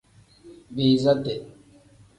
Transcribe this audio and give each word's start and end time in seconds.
Biiza 0.73 1.13
tee. 1.23 1.39